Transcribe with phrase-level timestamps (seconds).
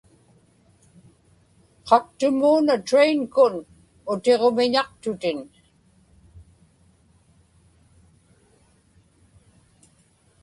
[1.87, 3.55] qaktumuuna train-kun
[4.11, 5.39] utiġumiñaqtutin